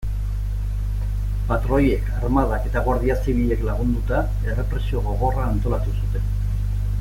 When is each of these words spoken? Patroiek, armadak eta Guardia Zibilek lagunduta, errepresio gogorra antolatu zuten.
Patroiek, 1.51 2.07
armadak 2.21 2.65
eta 2.69 2.83
Guardia 2.87 3.17
Zibilek 3.25 3.61
lagunduta, 3.67 4.23
errepresio 4.55 5.05
gogorra 5.11 5.47
antolatu 5.51 5.95
zuten. 6.01 6.35